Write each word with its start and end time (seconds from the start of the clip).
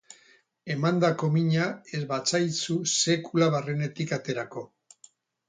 Emandako 0.75 1.29
mina 1.35 1.67
ez 1.99 2.01
baitzaigu 2.13 2.79
sekula 2.95 3.51
barrenetik 3.59 4.17
aterako. 4.21 4.67